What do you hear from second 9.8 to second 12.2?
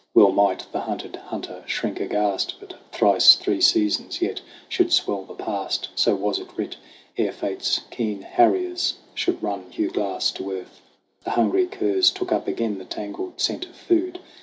Glass to earth. The hungry curs